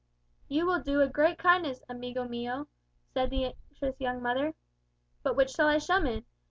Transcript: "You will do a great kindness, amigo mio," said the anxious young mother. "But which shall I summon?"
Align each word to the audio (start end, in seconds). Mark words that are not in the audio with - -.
"You 0.47 0.65
will 0.65 0.81
do 0.81 0.99
a 1.01 1.07
great 1.07 1.37
kindness, 1.37 1.83
amigo 1.87 2.27
mio," 2.27 2.65
said 3.13 3.29
the 3.29 3.53
anxious 3.69 4.01
young 4.01 4.19
mother. 4.19 4.55
"But 5.21 5.35
which 5.35 5.51
shall 5.51 5.67
I 5.67 5.77
summon?" 5.77 6.25